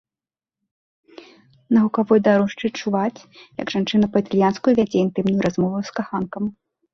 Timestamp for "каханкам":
6.01-6.43